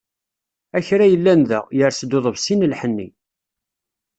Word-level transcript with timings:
A 0.77 0.79
kra 0.87 1.05
yellan 1.07 1.41
da, 1.49 1.59
yers-d 1.77 2.11
uḍebsi 2.17 2.55
n 2.55 2.67
lḥenni. 2.71 3.07